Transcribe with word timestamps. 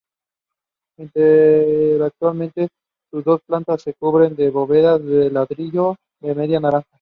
Internamente 0.97 2.69
sus 3.11 3.23
dos 3.23 3.39
plantas 3.45 3.83
se 3.83 3.93
cubren 3.93 4.35
con 4.35 4.51
bóvedas 4.53 5.03
de 5.05 5.29
ladrillo 5.29 5.95
de 6.19 6.33
media 6.33 6.59
naranja. 6.59 6.87